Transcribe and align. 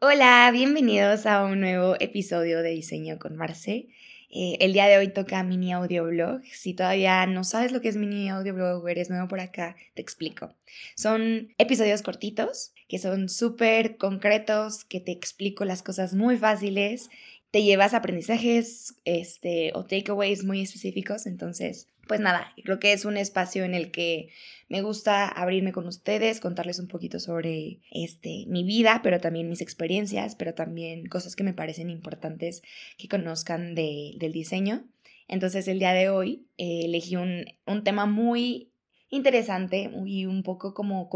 Hola, 0.00 0.48
bienvenidos 0.52 1.26
a 1.26 1.42
un 1.42 1.58
nuevo 1.58 1.96
episodio 1.98 2.62
de 2.62 2.70
Diseño 2.70 3.18
con 3.18 3.34
Marce. 3.34 3.88
Eh, 4.30 4.56
el 4.60 4.72
día 4.72 4.86
de 4.86 4.96
hoy 4.96 5.08
toca 5.08 5.42
mini 5.42 5.72
audioblog. 5.72 6.40
Si 6.52 6.72
todavía 6.72 7.26
no 7.26 7.42
sabes 7.42 7.72
lo 7.72 7.80
que 7.80 7.88
es 7.88 7.96
mini 7.96 8.28
audioblog 8.28 8.84
o 8.84 8.88
eres 8.88 9.10
nuevo 9.10 9.26
por 9.26 9.40
acá, 9.40 9.74
te 9.94 10.02
explico. 10.02 10.54
Son 10.94 11.52
episodios 11.58 12.02
cortitos 12.02 12.72
que 12.86 13.00
son 13.00 13.28
súper 13.28 13.96
concretos, 13.96 14.84
que 14.84 15.00
te 15.00 15.10
explico 15.10 15.64
las 15.64 15.82
cosas 15.82 16.14
muy 16.14 16.36
fáciles, 16.36 17.10
te 17.50 17.64
llevas 17.64 17.92
aprendizajes 17.92 18.94
este, 19.04 19.72
o 19.74 19.84
takeaways 19.84 20.44
muy 20.44 20.62
específicos. 20.62 21.26
Entonces, 21.26 21.88
pues 22.08 22.20
nada, 22.20 22.52
creo 22.64 22.80
que 22.80 22.92
es 22.92 23.04
un 23.04 23.16
espacio 23.16 23.64
en 23.64 23.74
el 23.74 23.92
que 23.92 24.30
me 24.68 24.82
gusta 24.82 25.28
abrirme 25.28 25.72
con 25.72 25.86
ustedes, 25.86 26.40
contarles 26.40 26.78
un 26.78 26.88
poquito 26.88 27.20
sobre 27.20 27.80
este, 27.90 28.44
mi 28.48 28.64
vida, 28.64 29.00
pero 29.02 29.20
también 29.20 29.48
mis 29.48 29.60
experiencias, 29.60 30.34
pero 30.34 30.54
también 30.54 31.06
cosas 31.06 31.36
que 31.36 31.44
me 31.44 31.54
parecen 31.54 31.90
importantes 31.90 32.62
que 32.96 33.08
conozcan 33.08 33.74
del 33.74 34.32
diseño. 34.32 34.84
Entonces 35.28 35.68
el 35.68 35.78
día 35.78 35.92
de 35.92 36.08
hoy 36.08 36.46
eh, 36.56 36.82
elegí 36.84 37.16
un, 37.16 37.44
tema 37.84 38.06
muy 38.06 38.72
interesante 39.10 39.90
y 40.06 40.26
un 40.26 40.42
poco 40.42 40.74
como 40.74 41.08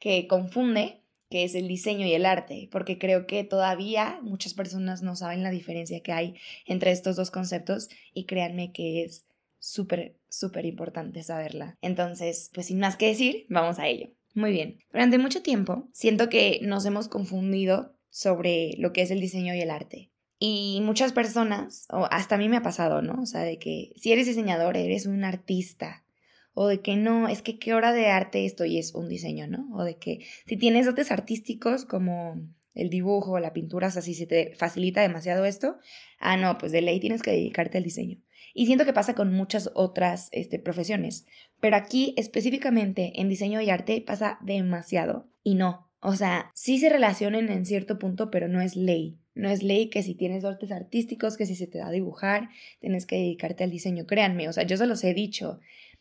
que 0.00 0.26
confunde, 0.26 1.00
que 1.30 1.44
es 1.44 1.54
el 1.54 1.68
diseño 1.68 2.06
y 2.06 2.12
el 2.12 2.26
arte, 2.26 2.68
porque 2.70 2.98
creo 2.98 3.26
que 3.26 3.44
todavía 3.44 4.18
muchas 4.22 4.54
personas 4.54 5.02
no 5.02 5.16
saben 5.16 5.42
la 5.42 5.50
diferencia 5.50 6.00
que 6.00 6.12
hay 6.12 6.34
entre 6.66 6.90
estos 6.90 7.16
dos 7.16 7.30
conceptos 7.30 7.88
y 8.12 8.24
créanme 8.24 8.72
que 8.72 9.04
es 9.04 9.24
súper, 9.64 10.18
súper 10.28 10.66
importante 10.66 11.22
saberla. 11.22 11.78
Entonces, 11.80 12.50
pues 12.52 12.66
sin 12.66 12.78
más 12.78 12.96
que 12.96 13.06
decir, 13.06 13.46
vamos 13.48 13.78
a 13.78 13.88
ello. 13.88 14.10
Muy 14.34 14.52
bien. 14.52 14.78
Durante 14.92 15.16
mucho 15.16 15.42
tiempo 15.42 15.88
siento 15.92 16.28
que 16.28 16.60
nos 16.62 16.84
hemos 16.84 17.08
confundido 17.08 17.96
sobre 18.10 18.74
lo 18.78 18.92
que 18.92 19.02
es 19.02 19.10
el 19.10 19.20
diseño 19.20 19.54
y 19.54 19.60
el 19.60 19.70
arte. 19.70 20.10
Y 20.38 20.80
muchas 20.82 21.12
personas, 21.12 21.86
o 21.90 22.06
hasta 22.10 22.34
a 22.34 22.38
mí 22.38 22.48
me 22.48 22.58
ha 22.58 22.62
pasado, 22.62 23.00
¿no? 23.00 23.22
O 23.22 23.26
sea, 23.26 23.40
de 23.40 23.58
que 23.58 23.92
si 23.96 24.12
eres 24.12 24.26
diseñador, 24.26 24.76
eres 24.76 25.06
un 25.06 25.24
artista. 25.24 26.04
O 26.52 26.68
de 26.68 26.80
que 26.80 26.96
no, 26.96 27.28
es 27.28 27.40
que 27.40 27.58
qué 27.58 27.72
hora 27.72 27.92
de 27.92 28.08
arte 28.08 28.44
esto 28.44 28.64
y 28.64 28.78
es 28.78 28.94
un 28.94 29.08
diseño, 29.08 29.46
¿no? 29.46 29.66
O 29.74 29.82
de 29.82 29.96
que 29.96 30.26
si 30.46 30.56
tienes 30.56 30.84
dotes 30.86 31.10
artísticos 31.10 31.84
como 31.84 32.40
el 32.74 32.90
dibujo 32.90 33.38
la 33.38 33.52
pintura, 33.52 33.88
o 33.88 33.90
sea, 33.90 34.02
si 34.02 34.14
se 34.14 34.26
te 34.26 34.54
facilita 34.54 35.00
demasiado 35.00 35.44
esto, 35.44 35.78
ah, 36.18 36.36
no, 36.36 36.58
pues 36.58 36.72
de 36.72 36.82
ley 36.82 37.00
tienes 37.00 37.22
que 37.22 37.30
dedicarte 37.30 37.78
al 37.78 37.84
diseño. 37.84 38.18
Y 38.52 38.66
siento 38.66 38.84
que 38.84 38.92
pasa 38.92 39.14
con 39.14 39.32
muchas 39.32 39.70
otras 39.74 40.28
este, 40.32 40.58
profesiones, 40.58 41.26
pero 41.60 41.76
aquí 41.76 42.14
específicamente 42.16 43.12
en 43.20 43.28
diseño 43.28 43.60
y 43.60 43.70
arte 43.70 44.00
pasa 44.00 44.38
demasiado 44.42 45.28
y 45.42 45.54
no. 45.54 45.90
O 46.00 46.16
sea, 46.16 46.50
sí 46.54 46.78
se 46.78 46.90
relacionan 46.90 47.48
en 47.48 47.64
cierto 47.64 47.98
punto, 47.98 48.30
pero 48.30 48.46
no 48.46 48.60
es 48.60 48.76
ley. 48.76 49.18
No 49.34 49.48
es 49.48 49.62
ley 49.62 49.88
que 49.88 50.02
si 50.02 50.14
tienes 50.14 50.42
dotes 50.42 50.70
artísticos, 50.70 51.36
que 51.36 51.46
si 51.46 51.56
se 51.56 51.66
te 51.66 51.78
da 51.78 51.90
dibujar, 51.90 52.50
tienes 52.80 53.06
que 53.06 53.16
dedicarte 53.16 53.64
al 53.64 53.70
diseño. 53.70 54.06
Créanme, 54.06 54.48
o 54.48 54.52
sea, 54.52 54.64
yo 54.64 54.76
se 54.76 54.86
los 54.86 55.02
he 55.02 55.14
dicho. 55.14 55.60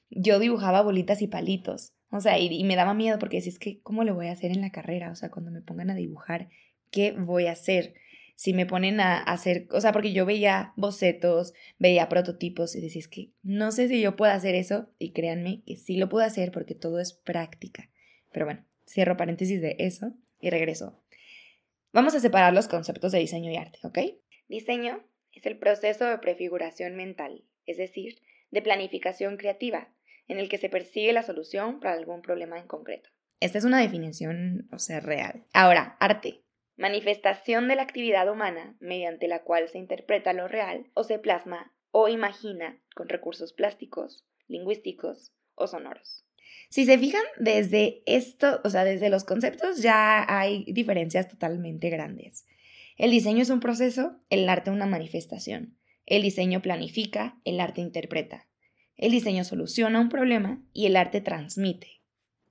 Yo 0.10 0.40
dibujaba 0.40 0.82
bolitas 0.82 1.22
y 1.22 1.28
palitos. 1.28 1.94
O 2.16 2.22
sea, 2.22 2.38
y, 2.38 2.64
me 2.64 2.76
daba 2.76 2.94
miedo 2.94 3.18
porque 3.18 3.38
decía, 3.38 3.52
es 3.52 3.58
que, 3.58 3.82
¿cómo 3.82 4.04
lo 4.04 4.14
voy 4.14 4.28
a 4.28 4.34
hacer 4.34 4.52
en 4.52 4.62
la 4.62 4.72
carrera? 4.72 5.10
O 5.10 5.16
sea, 5.16 5.32
cuando 5.32 5.50
me 5.50 5.62
pongan 5.62 5.90
a 5.90 5.96
dibujar, 5.96 6.48
¿qué 6.92 7.12
voy 7.12 7.48
a 7.48 7.54
hacer? 7.54 7.96
si 8.36 8.52
me 8.52 8.66
ponen 8.66 9.00
a 9.00 9.20
hacer, 9.20 9.68
o 9.70 9.80
sea, 9.80 9.92
porque 9.92 10.12
yo 10.12 10.26
veía 10.26 10.74
bocetos, 10.76 11.54
veía 11.78 12.10
prototipos 12.10 12.76
y 12.76 12.82
decía, 12.82 13.00
es 13.00 13.08
que 13.08 13.30
no 13.44 13.72
sé 13.72 13.88
si 13.88 14.02
yo 14.02 14.16
puedo 14.16 14.34
hacer 14.34 14.56
eso 14.56 14.90
y 14.98 15.12
créanme 15.12 15.62
que 15.68 15.76
sí 15.78 15.98
lo 15.98 16.10
puedo 16.10 16.26
hacer 16.26 16.52
porque 16.52 16.74
todo 16.74 17.00
es 17.00 17.14
práctica. 17.14 17.92
Pero 18.32 18.48
bueno, 18.48 18.66
cierro 18.88 19.18
paréntesis 19.18 19.62
de 19.62 19.76
eso 19.78 20.14
y 20.40 20.50
regreso. 20.50 21.00
Vamos 21.92 22.16
a 22.16 22.20
separar 22.20 22.54
los 22.54 22.68
conceptos 22.68 23.12
de 23.12 23.20
diseño 23.20 23.52
y 23.52 23.56
arte, 23.56 23.78
¿ok? 23.84 24.00
Diseño 24.48 25.04
es 25.32 25.46
el 25.46 25.60
proceso 25.60 26.06
de 26.06 26.18
prefiguración 26.18 26.96
mental, 26.96 27.44
es 27.68 27.78
decir, 27.78 28.20
de 28.50 28.64
planificación 28.64 29.38
creativa, 29.38 29.94
en 30.28 30.40
el 30.40 30.50
que 30.50 30.58
se 30.58 30.70
persigue 30.70 31.14
la 31.14 31.24
solución 31.24 31.80
para 31.80 31.96
algún 31.96 32.22
problema 32.22 32.60
en 32.60 32.68
concreto. 32.68 33.10
Esta 33.40 33.58
es 33.58 33.66
una 33.66 33.80
definición, 33.80 34.68
o 34.72 34.80
sea, 34.80 35.00
real. 35.00 35.46
Ahora, 35.54 35.98
arte 36.00 36.44
manifestación 36.76 37.68
de 37.68 37.76
la 37.76 37.84
actividad 37.84 38.30
humana 38.32 38.76
mediante 38.80 39.28
la 39.28 39.44
cual 39.44 39.70
se 39.70 39.78
interpreta 39.78 40.34
lo 40.34 40.48
real 40.48 40.88
o 40.94 41.04
se 41.04 41.20
plasma 41.20 41.74
o 41.92 42.08
imagina 42.08 42.80
con 42.96 43.10
recursos 43.10 43.54
plásticos, 43.54 44.26
lingüísticos 44.48 45.32
o 45.56 45.68
sonoros. 45.68 46.26
Si 46.70 46.86
se 46.86 46.98
fijan 46.98 47.24
desde 47.38 48.02
esto, 48.06 48.62
o 48.64 48.70
sea, 48.70 48.84
desde 48.84 49.10
los 49.10 49.24
conceptos 49.24 49.82
ya 49.82 50.26
hay 50.28 50.66
diferencias 50.72 51.28
totalmente 51.28 51.90
grandes. 51.90 52.46
El 52.98 53.12
diseño 53.12 53.44
es 53.44 53.50
un 53.50 53.60
proceso, 53.60 54.20
el 54.30 54.50
arte 54.50 54.72
una 54.72 54.86
manifestación. 54.86 55.78
El 56.06 56.22
diseño 56.22 56.62
planifica, 56.62 57.40
el 57.46 57.60
arte 57.60 57.82
interpreta. 57.82 58.48
El 58.98 59.12
diseño 59.12 59.44
soluciona 59.44 60.00
un 60.00 60.10
problema 60.10 60.62
y 60.74 60.86
el 60.86 60.96
arte 60.96 61.22
transmite. 61.22 62.02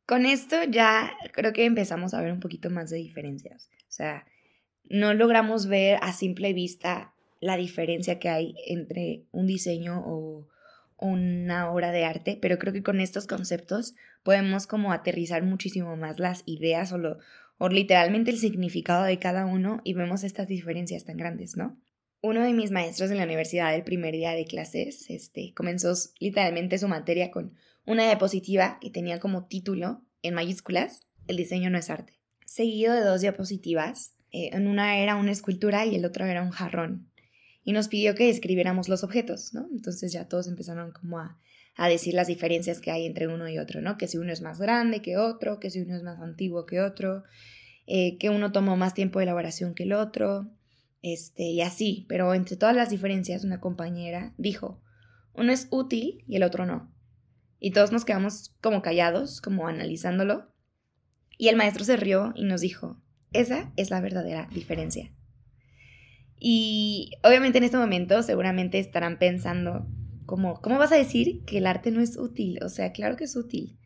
Con 0.07 0.27
esto 0.27 0.57
ya 0.65 1.13
creo 1.33 1.53
que 1.53 1.65
empezamos 1.65 2.13
a 2.15 2.21
ver 2.21 2.33
un 2.33 2.41
poquito 2.41 2.71
más 2.71 2.91
de 2.91 2.99
diferencias. 2.99 3.71
O 3.89 3.93
sea, 3.93 4.27
no 4.89 5.15
logramos 5.15 5.67
ver 5.67 5.99
a 6.03 6.13
simple 6.13 6.53
vista 6.53 7.15
la 7.41 7.57
diferencia 7.57 8.19
que 8.19 8.29
hay 8.29 8.55
entre 8.67 9.25
un 9.33 9.47
diseño 9.47 10.03
o 10.05 10.49
una 10.99 11.71
obra 11.71 11.91
de 11.91 12.05
arte, 12.05 12.39
pero 12.41 12.59
creo 12.59 12.73
que 12.73 12.83
con 12.83 13.01
estos 13.01 13.27
conceptos 13.27 13.95
podemos 14.23 14.67
como 14.67 14.93
aterrizar 14.93 15.43
muchísimo 15.43 15.97
más 15.97 16.21
las 16.21 16.45
ideas 16.47 16.93
o, 16.93 16.99
o 17.59 17.69
literalmente 17.69 18.31
el 18.31 18.39
significado 18.39 19.03
de 19.05 19.19
cada 19.19 19.47
uno 19.47 19.81
y 19.83 19.95
vemos 19.95 20.23
estas 20.23 20.47
diferencias 20.47 21.05
tan 21.05 21.17
grandes, 21.17 21.57
¿no? 21.57 21.77
Uno 22.25 22.45
de 22.45 22.53
mis 22.53 22.71
maestros 22.71 23.11
en 23.11 23.17
la 23.17 23.25
universidad 23.25 23.75
el 23.75 23.83
primer 23.83 24.15
día 24.15 24.31
de 24.31 24.45
clases, 24.45 25.11
este, 25.11 25.53
comenzó 25.57 25.93
literalmente 26.21 26.79
su 26.79 26.87
materia 26.87 27.33
con 27.33 27.53
una 27.85 28.05
diapositiva 28.05 28.79
que 28.81 28.91
tenía 28.91 29.19
como 29.19 29.47
título, 29.47 30.05
en 30.23 30.35
mayúsculas, 30.35 31.01
El 31.27 31.37
diseño 31.37 31.69
no 31.69 31.79
es 31.79 31.91
arte. 31.91 32.21
Seguido 32.47 32.95
de 32.95 33.01
dos 33.01 33.23
diapositivas, 33.23 34.15
eh, 34.31 34.51
en 34.53 34.69
una 34.69 34.99
era 34.99 35.17
una 35.17 35.33
escultura 35.33 35.85
y 35.85 35.97
el 35.97 36.05
otro 36.05 36.25
era 36.25 36.45
un 36.45 36.53
jarrón. 36.53 37.11
Y 37.65 37.73
nos 37.73 37.89
pidió 37.89 38.15
que 38.15 38.27
describiéramos 38.27 38.89
los 38.89 39.03
objetos, 39.03 39.53
¿no? 39.53 39.67
Entonces 39.73 40.13
ya 40.13 40.29
todos 40.29 40.47
empezaron 40.47 40.93
como 40.93 41.19
a, 41.19 41.41
decir 41.89 42.15
las 42.15 42.29
diferencias 42.29 42.81
que 42.81 42.93
hay 42.93 43.05
entre 43.05 43.27
uno 43.27 43.49
y 43.49 43.59
otro, 43.59 43.81
¿no? 43.81 43.99
Que 43.99 44.07
si 44.07 44.17
uno 44.17 44.33
es 44.33 44.43
más 44.43 44.61
grande 44.61 45.03
que 45.03 45.17
otro, 45.17 45.59
que 45.59 45.71
si 45.71 45.81
uno 45.81 45.97
es 45.97 46.05
más 46.05 46.21
antiguo 46.21 46.67
que 46.67 46.81
otro, 46.81 47.25
eh, 47.89 48.17
que 48.19 48.31
uno 48.31 48.53
tomó 48.53 48.77
más 48.77 48.95
tiempo 48.95 49.19
de 49.19 49.25
elaboración 49.25 49.75
que 49.75 49.83
el 49.83 49.95
otro, 49.95 50.53
este, 51.03 51.45
y 51.45 51.61
así. 51.61 52.07
Pero 52.09 52.33
entre 52.35 52.57
todas 52.57 52.75
las 52.75 52.91
diferencias, 52.91 53.45
una 53.45 53.61
compañera 53.61 54.33
dijo, 54.39 54.81
uno 55.35 55.53
es 55.53 55.69
útil 55.71 56.25
y 56.27 56.37
el 56.37 56.43
otro 56.43 56.67
no. 56.67 56.93
Y 57.59 57.73
todos 57.73 57.93
nos 57.93 58.05
quedamos 58.05 58.55
como 58.61 58.83
callados, 58.83 59.41
como 59.41 59.69
analizándolo. 59.69 60.49
Y 61.39 61.49
el 61.49 61.57
maestro 61.57 61.85
se 61.85 61.97
rió 61.97 62.33
y 62.35 62.45
nos 62.45 62.61
dijo, 62.61 63.01
esa 63.33 63.73
es 63.77 63.91
la 63.91 64.01
verdadera 64.01 64.49
diferencia. 64.53 65.13
Y 66.39 67.13
obviamente 67.23 67.59
en 67.59 67.65
este 67.65 67.77
momento 67.77 68.23
seguramente 68.23 68.79
estarán 68.79 69.19
pensando, 69.19 69.87
como, 70.27 70.61
¿cómo 70.61 70.79
vas 70.79 70.93
a 70.93 70.97
decir 70.97 71.45
que 71.45 71.59
el 71.59 71.67
arte 71.67 71.91
no 71.91 72.01
es 72.01 72.17
útil? 72.17 72.59
O 72.65 72.69
sea, 72.69 72.93
claro 72.93 73.17
que 73.17 73.25
es 73.25 73.37
útil. 73.37 73.79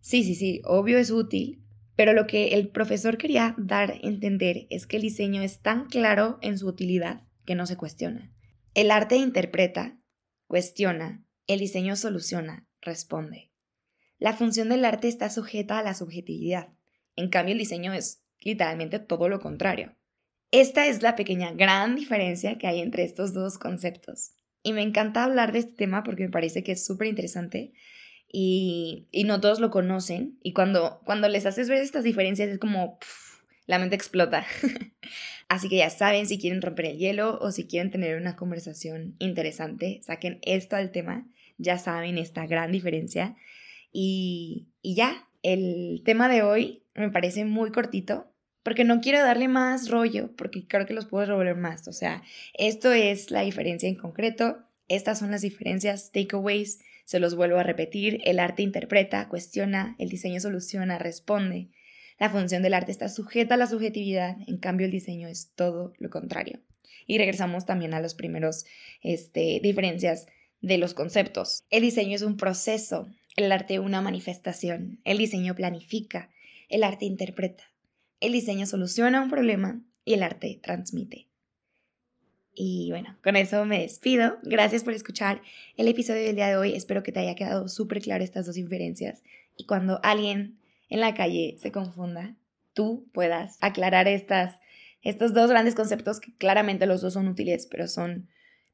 Sí, 0.00 0.24
sí, 0.24 0.34
sí, 0.34 0.62
obvio 0.64 0.96
es 0.96 1.10
útil, 1.10 1.62
pero 1.98 2.12
lo 2.12 2.28
que 2.28 2.54
el 2.54 2.68
profesor 2.68 3.18
quería 3.18 3.56
dar 3.58 3.90
a 3.90 3.98
entender 4.02 4.68
es 4.70 4.86
que 4.86 4.98
el 4.98 5.02
diseño 5.02 5.42
es 5.42 5.62
tan 5.62 5.86
claro 5.86 6.38
en 6.42 6.56
su 6.56 6.68
utilidad 6.68 7.24
que 7.44 7.56
no 7.56 7.66
se 7.66 7.76
cuestiona. 7.76 8.32
El 8.74 8.92
arte 8.92 9.16
interpreta, 9.16 9.98
cuestiona, 10.46 11.24
el 11.48 11.58
diseño 11.58 11.96
soluciona, 11.96 12.68
responde. 12.82 13.50
La 14.16 14.32
función 14.32 14.68
del 14.68 14.84
arte 14.84 15.08
está 15.08 15.28
sujeta 15.28 15.80
a 15.80 15.82
la 15.82 15.92
subjetividad. 15.92 16.68
En 17.16 17.30
cambio, 17.30 17.54
el 17.54 17.58
diseño 17.58 17.92
es 17.92 18.22
literalmente 18.42 19.00
todo 19.00 19.28
lo 19.28 19.40
contrario. 19.40 19.96
Esta 20.52 20.86
es 20.86 21.02
la 21.02 21.16
pequeña 21.16 21.50
gran 21.50 21.96
diferencia 21.96 22.58
que 22.58 22.68
hay 22.68 22.78
entre 22.78 23.02
estos 23.02 23.34
dos 23.34 23.58
conceptos. 23.58 24.34
Y 24.62 24.72
me 24.72 24.82
encanta 24.82 25.24
hablar 25.24 25.50
de 25.50 25.58
este 25.58 25.72
tema 25.72 26.04
porque 26.04 26.22
me 26.22 26.30
parece 26.30 26.62
que 26.62 26.70
es 26.72 26.86
súper 26.86 27.08
interesante 27.08 27.72
y, 28.30 29.06
no 29.26 29.40
todos 29.40 29.60
lo 29.60 29.70
conocen. 29.70 30.38
Y 30.42 30.52
cuando, 30.52 31.00
les 31.28 31.46
haces 31.46 31.68
ver 31.68 31.82
estas 31.82 32.04
diferencias 32.04 32.48
es 32.48 32.58
como 32.58 32.98
la 33.66 33.78
mente 33.78 33.96
explota. 33.96 34.46
Así 35.48 35.68
que 35.68 35.76
ya 35.76 35.90
saben, 35.90 36.26
si 36.26 36.38
quieren 36.38 36.60
romper 36.60 36.86
el 36.86 36.98
hielo 36.98 37.38
o 37.40 37.52
si 37.52 37.66
quieren 37.66 37.90
tener 37.90 38.16
una 38.20 38.36
conversación 38.36 39.16
interesante, 39.18 40.00
saquen 40.02 40.40
esto 40.42 40.76
al 40.76 40.92
tema 40.92 41.26
ya 41.58 41.76
saben 41.76 42.16
esta 42.16 42.46
gran 42.46 42.72
diferencia. 42.72 43.36
Y, 43.92 44.68
y 44.80 44.94
ya, 44.94 45.28
el 45.42 46.02
tema 46.04 46.28
de 46.28 46.42
hoy 46.42 46.84
me 46.94 47.10
parece 47.10 47.44
muy 47.44 47.70
cortito, 47.72 48.32
porque 48.62 48.84
no 48.84 49.00
quiero 49.00 49.20
darle 49.20 49.48
más 49.48 49.90
rollo, 49.90 50.34
porque 50.36 50.66
creo 50.66 50.86
que 50.86 50.94
los 50.94 51.06
puedo 51.06 51.26
revolver 51.26 51.56
más. 51.56 51.88
O 51.88 51.92
sea, 51.92 52.22
esto 52.54 52.92
es 52.92 53.30
la 53.30 53.42
diferencia 53.42 53.88
en 53.88 53.96
concreto, 53.96 54.58
estas 54.88 55.18
son 55.18 55.30
las 55.30 55.42
diferencias, 55.42 56.10
takeaways, 56.12 56.80
se 57.04 57.20
los 57.20 57.36
vuelvo 57.36 57.58
a 57.58 57.62
repetir, 57.62 58.20
el 58.24 58.38
arte 58.38 58.62
interpreta, 58.62 59.28
cuestiona, 59.28 59.96
el 59.98 60.08
diseño 60.08 60.40
soluciona, 60.40 60.98
responde. 60.98 61.70
La 62.18 62.30
función 62.30 62.62
del 62.62 62.74
arte 62.74 62.90
está 62.90 63.08
sujeta 63.08 63.54
a 63.54 63.58
la 63.58 63.66
subjetividad, 63.66 64.36
en 64.46 64.58
cambio 64.58 64.86
el 64.86 64.92
diseño 64.92 65.28
es 65.28 65.52
todo 65.54 65.92
lo 65.98 66.10
contrario. 66.10 66.60
Y 67.06 67.16
regresamos 67.16 67.64
también 67.64 67.94
a 67.94 68.00
las 68.00 68.14
primeras 68.14 68.66
este, 69.02 69.60
diferencias 69.62 70.26
de 70.60 70.78
los 70.78 70.94
conceptos. 70.94 71.64
El 71.70 71.82
diseño 71.82 72.16
es 72.16 72.22
un 72.22 72.36
proceso, 72.36 73.08
el 73.36 73.52
arte 73.52 73.78
una 73.78 74.02
manifestación, 74.02 75.00
el 75.04 75.18
diseño 75.18 75.54
planifica, 75.54 76.30
el 76.68 76.82
arte 76.82 77.04
interpreta, 77.04 77.64
el 78.20 78.32
diseño 78.32 78.66
soluciona 78.66 79.22
un 79.22 79.30
problema 79.30 79.82
y 80.04 80.14
el 80.14 80.22
arte 80.22 80.60
transmite. 80.62 81.27
Y 82.60 82.90
bueno, 82.90 83.16
con 83.22 83.36
eso 83.36 83.64
me 83.66 83.82
despido. 83.82 84.38
Gracias 84.42 84.82
por 84.82 84.92
escuchar 84.92 85.42
el 85.76 85.86
episodio 85.86 86.24
del 86.24 86.34
día 86.34 86.48
de 86.48 86.56
hoy. 86.56 86.74
Espero 86.74 87.04
que 87.04 87.12
te 87.12 87.20
haya 87.20 87.36
quedado 87.36 87.68
súper 87.68 88.02
claro 88.02 88.24
estas 88.24 88.46
dos 88.46 88.56
diferencias. 88.56 89.22
Y 89.56 89.64
cuando 89.66 90.00
alguien 90.02 90.58
en 90.88 90.98
la 90.98 91.14
calle 91.14 91.56
se 91.60 91.70
confunda, 91.70 92.34
tú 92.72 93.08
puedas 93.12 93.58
aclarar 93.60 94.08
estas, 94.08 94.58
estos 95.02 95.34
dos 95.34 95.50
grandes 95.50 95.76
conceptos 95.76 96.18
que 96.18 96.34
claramente 96.34 96.86
los 96.86 97.00
dos 97.00 97.12
son 97.12 97.28
útiles, 97.28 97.68
pero 97.70 97.86
son, 97.86 98.28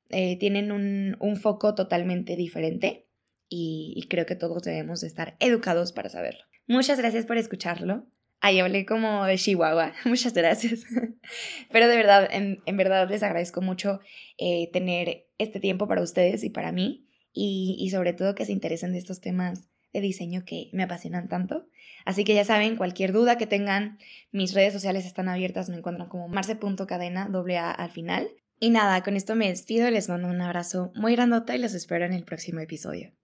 eh, 0.08 0.38
tienen 0.38 0.72
un, 0.72 1.19
un, 1.20 1.37
foco 1.37 1.75
totalmente 1.75 2.37
diferente. 2.37 3.06
Y, 3.50 3.92
y 3.96 4.08
creo 4.08 4.25
que 4.25 4.34
todos 4.34 4.62
debemos 4.62 5.02
estar 5.02 5.37
educados 5.40 5.92
para 5.92 6.08
saberlo. 6.08 6.42
Muchas 6.66 6.98
gracias 6.98 7.26
por 7.26 7.37
escucharlo. 7.37 8.06
Ahí 8.44 8.61
hablé 8.61 8.85
como 8.85 9.25
de 9.25 9.38
Chihuahua. 9.38 9.94
Muchas 10.05 10.35
gracias. 10.35 10.85
Pero 11.73 11.88
de 11.88 11.96
verdad, 11.96 12.29
en, 12.31 12.76
verdad 12.76 13.08
les 13.08 13.23
agradezco 13.23 13.62
mucho 13.62 14.00
eh, 14.37 14.69
tener 14.70 15.29
este 15.38 15.61
tiempo 15.61 15.88
para 15.88 16.02
ustedes 16.02 16.44
y 16.44 16.50
para 16.50 16.70
mí. 16.70 17.08
Y, 17.32 17.79
y 17.81 17.88
sobre 17.88 18.12
todo 18.12 18.35
que 18.35 18.44
se 18.44 18.52
interesen 18.52 18.93
de 18.93 18.99
estos 18.99 19.23
temas 19.23 19.70
de 19.94 20.02
diseño 20.02 20.44
que 20.44 20.69
me 20.75 20.82
apasionan 20.82 21.31
tanto. 21.31 21.67
Así 22.05 22.25
que 22.25 22.35
ya 22.35 22.44
saben, 22.44 22.76
cualquier 22.76 23.12
duda 23.12 23.38
que 23.38 23.46
tengan, 23.46 23.96
mis 24.31 24.52
redes 24.52 24.75
sociales 24.75 25.06
están 25.06 25.31
abiertas, 25.31 25.70
me 25.70 25.79
encuentran 25.79 26.11
como 26.11 26.29
marce.cadena, 26.29 27.31
doble 27.31 27.56
A 27.56 27.70
al 27.70 27.93
final. 27.93 28.29
Y 28.61 28.69
nada, 28.69 29.02
con 29.02 29.17
esto 29.17 29.35
me 29.37 29.49
despido, 29.49 29.90
les 29.90 30.11
mando 30.11 30.29
un 30.29 30.43
abrazo 30.43 30.93
muy 30.94 31.17
grandota 31.17 31.56
y 31.56 31.61
los 31.61 31.73
espero 31.73 32.05
en 32.05 32.12
el 32.12 32.25
próximo 32.25 32.61
episodio. 32.61 33.14